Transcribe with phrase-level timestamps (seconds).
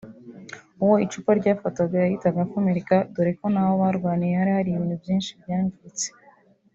[0.83, 6.07] uwo icupa ryafataga yahitaga akomereka dore ko n’aho barwaniye hari ibintu byinshi byangiritse